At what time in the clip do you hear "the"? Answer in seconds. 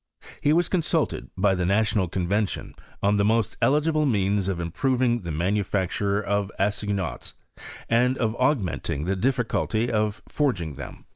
1.53-1.63, 3.17-3.23, 5.21-5.31, 9.05-9.15